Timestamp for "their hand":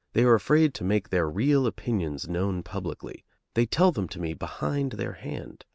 4.93-5.63